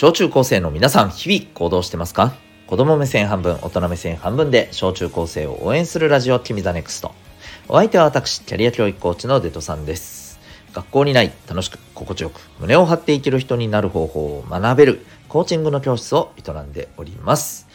[0.00, 2.32] 小中高生の皆さん、日々行動してますか？
[2.68, 7.10] 子供目線半分、大人目線半分で小中高生を応援するラジオ、君 the NEXT。
[7.66, 10.38] お相手は私、キャリア教育コーチのデトさんです。
[10.72, 17.66] 学校にない、楽しく、心地よく、胸を張って生きる人になる方法を学べる、コーチングの教室を営んでおります。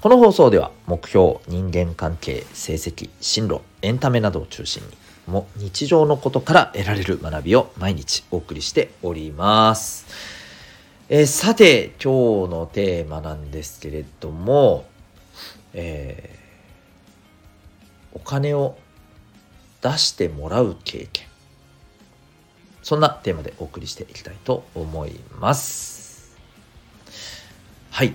[0.00, 4.88] この放送では、目標、人間関係、成績、進路、エンタメなどを中心に、
[5.32, 10.39] も日常のことから得られる学びを毎日お送りしております。
[11.12, 14.84] えーさて今日のテーマなんですけれども、
[15.74, 16.40] えー
[18.12, 18.76] お金を
[19.82, 21.26] 出してもらう経験。
[22.82, 26.36] そんなテーマでお送りしていきたいと思います。
[27.90, 28.14] はい。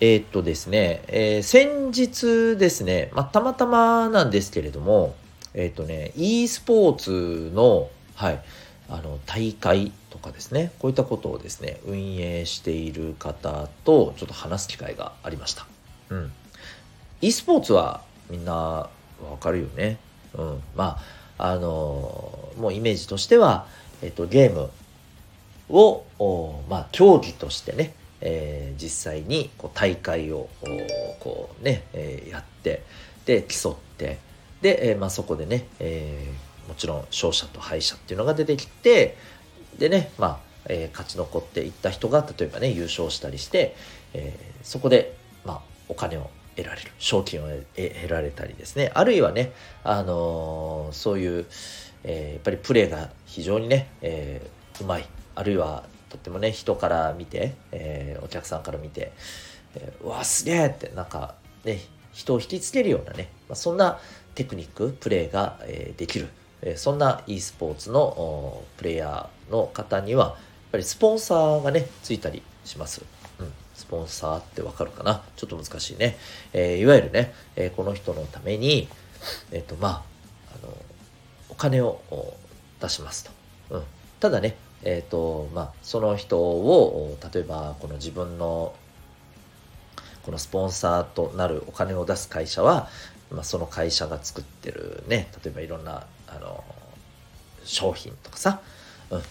[0.00, 5.16] えーっとですね、えー先日ですね、まあ、たまたまなんですけれども
[5.54, 8.40] えーっとね e スポーツのはい。
[8.88, 15.66] あの大会とかですねこういったことをですね運営している方とちょっと話す機会がありました。
[16.10, 16.32] うん、
[17.20, 18.90] e スポーツはみんなわ
[19.40, 19.98] かるよね。
[20.34, 20.98] うん、ま
[21.38, 23.66] ああのもうイメージとしては、
[24.02, 24.70] えっと、ゲーム
[25.68, 26.04] を、
[26.68, 30.48] まあ、競技としてね、えー実際にこう大会を
[31.20, 32.82] こうね、えーやって
[33.24, 34.18] で競って
[34.62, 39.16] で、えーまあ、そこでね、えーもちろん勝者と敗者っていうのが出てきて
[39.78, 43.74] でね、まあえー勝ち残っていった人が例えばね優勝したりして、
[44.12, 48.90] えーそこで、まあ、お金を得られる賞金を得られたりですね。
[48.92, 49.52] あるいはね、
[49.84, 51.46] あのーそういう、
[52.04, 55.08] えーやっぱりプレーが非常にね、えーうまい。
[55.34, 59.12] あるいはとってもね人から見て、えーお客さんから見て、
[59.74, 61.80] えーうわすげえってなんかね
[62.12, 64.00] 人を引きつけるようなね、まあ、そんな
[64.34, 66.28] テクニックプレーが、えーできる、
[66.62, 70.36] えそんな e スポーツのプレイヤーの方にはやっ
[70.72, 73.02] ぱりスポンサーがねついたりします。
[73.40, 75.22] うん、スポンサーってわかるかな？
[75.36, 76.16] ちょっと難しいね。
[76.52, 78.88] えーいわゆるね、えーこの人のために、
[79.52, 80.02] えっ、と、まあ、
[80.62, 80.76] あの、
[81.48, 82.00] お金を
[82.80, 83.30] 出しますと。
[83.70, 83.82] うん。
[84.20, 88.74] ただね、えっ、と、まあ、その人を、例えば、この自分の、
[90.22, 92.88] このスポンサーとなるお金を出す会社は、
[93.30, 96.64] まあ、その会社が作ってるね、例えばいろんな、あの、
[97.64, 98.60] 商品とかさ、
[99.10, 99.22] うん、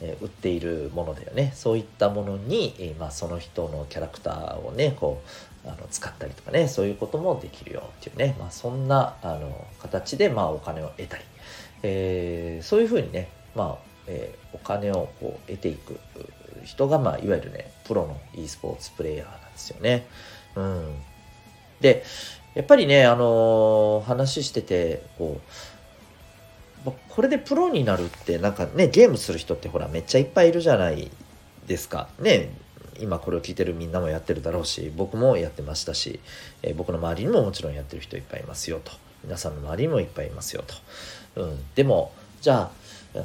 [0.00, 1.52] えー売っているものだよね。
[1.54, 5.22] そういったものに、えーまあ、その人のキャラクターをねこ
[5.64, 11.24] うあの使ったりとかねそういうこともできるよっていうね、まあ、そんなあの形で、まあ、お金を得たり、
[11.82, 15.98] えーそういうふうにね、まあえお金をこう得ていく
[16.64, 20.06] 人が、まあ、いわゆるねプロの e スポーツプレイヤーなんですよね。
[20.56, 20.94] うん、
[21.80, 22.04] で
[22.54, 25.40] やっぱりね、あの話しててこう
[26.84, 31.10] これでプロになるってなんかねゲームする人ってほらめっちゃいっぱいいるじゃない
[31.66, 32.08] ですか。
[32.20, 32.50] ね
[33.00, 36.20] 今これを聞いてるみんなもやってるだろうし僕もやってましたし、
[36.62, 38.92] えー僕の周りにももちろんやってる人いっぱいいますよと。
[39.24, 40.62] 皆さんの周りにもいっぱいいますよ
[41.34, 42.70] と、うん、でもじゃあ
[43.14, 43.24] あの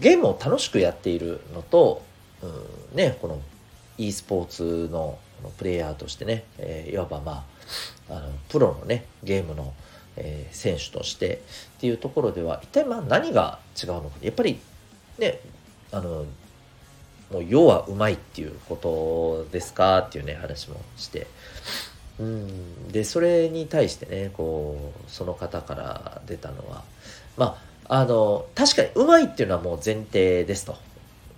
[0.00, 2.02] ゲームを楽しくやっているのと、
[2.42, 3.40] うん、ねこの
[3.98, 5.18] e スポーツの
[5.58, 7.44] プレイヤーとしてね、えーいわばま
[8.08, 9.74] ああのプロのねゲームの、
[10.16, 11.42] えー選手として
[11.78, 14.10] っていうところでは一体まあ何が違うのか。
[14.20, 14.58] やっぱり
[15.18, 15.40] ね
[15.90, 16.24] あの
[17.30, 19.98] もう要はうまいっていうことですか？
[20.00, 21.26] っていうね話もして。
[22.18, 22.88] うん。
[22.92, 26.84] でそれに対してねこうその方から出たのは。
[27.36, 27.58] ま
[27.88, 30.76] ああの確かにうまいっていうのはもう前提ですと、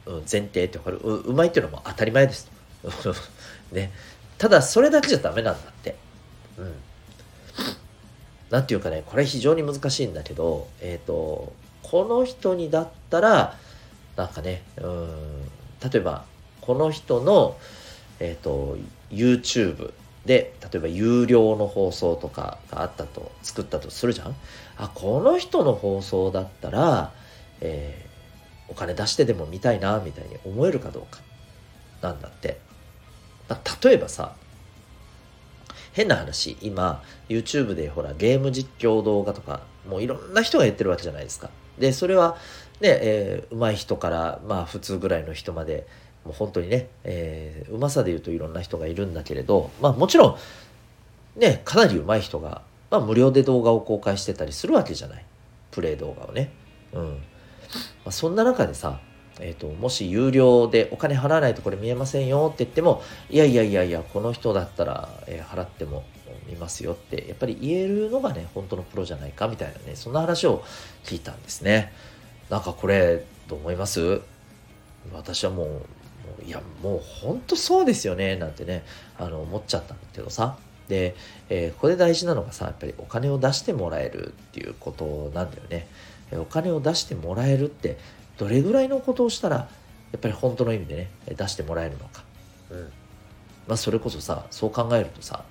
[0.07, 2.49] うん、前提ってわかるううまいっていうのはもう当たり前です
[3.03, 3.15] と。
[3.75, 3.93] ね。
[4.37, 5.95] ただそれだけじゃダメなんだって。
[6.59, 6.75] うん。
[8.51, 13.57] なんていうかねこれ非常に難しいんだけどえっ、とこの人にだったら
[14.17, 15.09] なんかねうん
[15.91, 16.25] 例えば
[16.61, 17.57] この人の
[18.21, 18.77] えっ、と
[19.11, 19.93] YouTube
[20.25, 24.35] で例えば有料の放送とかがあったと作ったとするじゃん。
[24.77, 27.13] あこの人の放送だったら、
[27.61, 28.15] えー
[28.69, 31.21] お金出してでも見たいなみたいに思えるかどうか
[32.01, 32.59] なんだって。
[33.83, 34.35] 例えばさ
[35.95, 41.51] 変な話今 YouTube でほらゲーム実況動画とかもういろんな人がやってるわけじゃないですか。
[41.79, 42.37] でそれは
[42.81, 45.87] ね、えー上手い人からまあ普通ぐらいの人まで
[46.25, 50.31] もう本当にね、えーうまさで言うといろんな人がいるんだけれどまあもちろ
[51.37, 55.25] んねかなり上手い人が、まあ、無料で動画を公開してたりするわけじゃない。
[55.71, 56.53] プレイ動画をね。
[56.93, 57.19] うん、ま
[58.07, 59.01] あ、そんな中でさ
[59.41, 66.05] えー、ともし有料でお金払わないとこれ見えませんよって言ってもいやいやいやいやこの人だったら、えー払っても
[66.47, 70.63] 見ますよってやっぱり言えるのがね本当のプロじゃないかみたいなねそんな話を
[71.05, 71.93] 聞いたんですね。
[72.51, 74.21] なんかこれどう思います？
[75.13, 75.69] 私はもう
[76.43, 78.85] ういやもうほんとそうですよねなんてね
[79.19, 80.57] あの思っちゃったんだけどさ。
[80.89, 81.17] で、
[81.49, 85.89] えー、ここで大事なのがさやっぱりお金を出してもらえるっていうことなんだよね。
[86.33, 87.97] お金を出してもらえるって
[88.39, 89.69] どれぐらいのことをしたらや
[90.17, 92.25] っぱり本当の意味でね出してもらえるのか、
[92.71, 92.93] うん。
[93.67, 95.45] まあ、それこそさそう考えるとさ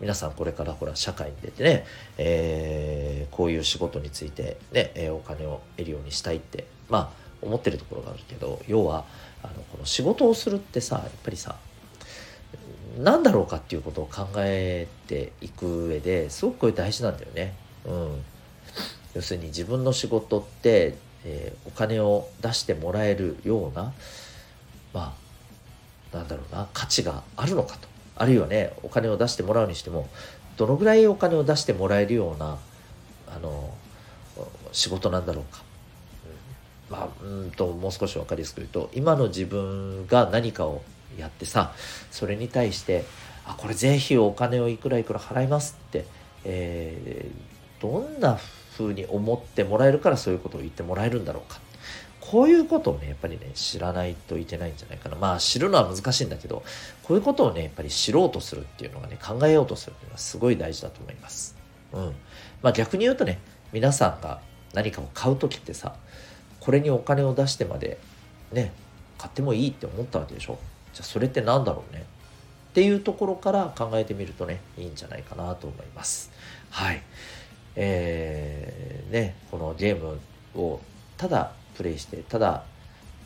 [0.00, 1.86] 皆さんこれからほら社会に出てね、
[2.18, 9.04] えー、こういう仕事についてね、えお金を得るようにしたいってまあ思ってるところがあるけど要は
[9.42, 11.56] あのこの仕事をするってさやっぱりさ
[12.98, 17.54] 何だろうかっていうことを考えていく上ですごくこれ大事なんだよね。
[17.84, 18.22] うん、
[19.14, 23.92] 要するに自分の仕事って、えー、お金を出してもらえるような
[24.92, 25.14] ま
[26.12, 27.88] あなんだろうな価値があるのかと。
[28.16, 30.08] あるいはねお金を出してもらうにしても
[30.56, 32.58] どのぐらいお金を出してもらえるような
[33.28, 33.74] あの
[34.70, 35.62] 仕事なんだろうか。
[36.90, 40.82] うんまあ、うんともう少し分かりやすく言うと今の自分が何かを
[41.18, 41.72] やってさ
[42.10, 43.04] それに対して
[43.46, 46.04] あこれぜひお金をいくらいくら払いますって、
[46.44, 48.38] えー、どんな
[48.76, 51.60] 風に思ってもらえるからそういうことを言ってもらえるんだろうか。
[52.20, 55.16] こういうことをねやっぱりね知らないといけないんじゃないかな。
[55.16, 56.62] まあ知るのは難しいんだけど
[57.02, 61.54] こういうことをねやっぱり知ろうとするっていうのがね考えようとするっていうのはすごい大事だと思います。
[61.92, 62.14] うん。
[62.62, 63.38] まあ、逆に言うとね
[63.72, 64.40] 皆さんが
[64.72, 65.94] 何かを買う時ってさ
[66.60, 67.98] これにお金を出してまで
[68.52, 68.72] ね
[69.18, 70.58] 買ってもいいって思ったわけでしょ？
[70.94, 72.06] じゃあそれって何だろうね？
[72.70, 76.32] っていうところから考えてみるとねいいんじゃないかなと思います。
[76.70, 77.02] はい。
[77.76, 80.18] えー、ねこのゲーム
[80.60, 80.80] を
[81.16, 82.64] ただプレイしてただ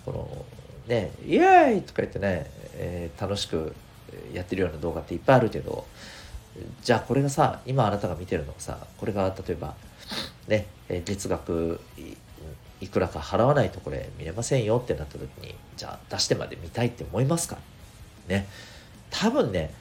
[0.05, 0.45] この
[0.87, 3.75] ねイエーイとか言ってね、えー、楽しく
[4.33, 5.87] やってるような動画っていっぱいあるけど
[6.83, 9.75] じゃあこれがさ今あなたが見てるのがさこれが例えば
[10.49, 10.67] ね
[11.05, 11.81] 月額
[12.81, 17.59] いくらか払わないとこれ見れませんよってなった時にじゃあ出してまで見たいって思いますか？
[18.29, 18.47] ね。
[19.11, 19.75] 多分ね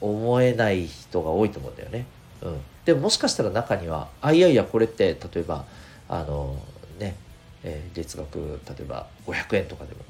[0.00, 2.06] 思えない人が多いと思うんだよね。
[2.42, 2.60] うん、
[2.90, 5.64] でももしかしたら中にはあいやいやこれって例えば
[6.08, 6.56] あの
[6.98, 7.14] ね、
[7.62, 10.00] えー、月額例えば500円とかでも、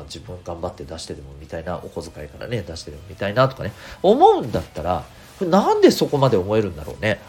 [0.00, 3.72] あ自分頑張って出してでもみたいなお小遣いからね出してでもみたいなとかね
[4.02, 5.04] 思うんだったら
[5.42, 7.20] なんでそこまで思えるんだろうね？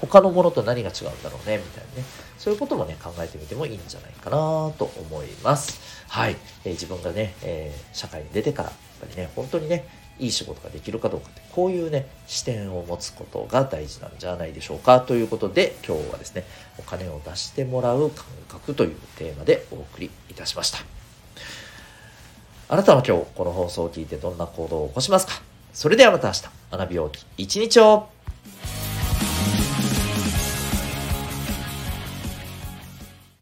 [0.00, 1.58] 他のものと何が違うんだろうね？
[1.58, 2.04] みたいなね。
[2.38, 4.36] そういうこともね考えてみてもいいんじゃないかな
[4.76, 5.80] と思います。
[6.08, 9.86] はい、えー、自分がね、えー、社会に出てからやっぱりね本当にね
[10.18, 16.44] いい仕事ができるかどうかってこういうね視点を持つことが大事なんじゃないでしょうかということで今日はですね
[16.78, 20.78] お金を出してもらう感覚というテーマでお送りいたしました。
[22.70, 25.40] あなたは今日この放送を聞いてどんな行動を起こしますか？
[25.72, 26.42] それではまた明日。
[26.70, 28.17] 学び大きい一日を。